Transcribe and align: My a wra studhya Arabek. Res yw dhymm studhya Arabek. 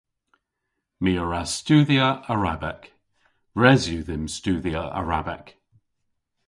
My 1.03 1.11
a 1.23 1.25
wra 1.25 1.41
studhya 1.55 2.07
Arabek. 2.31 2.81
Res 3.61 3.83
yw 3.91 4.01
dhymm 4.07 4.25
studhya 4.37 4.83
Arabek. 4.99 5.47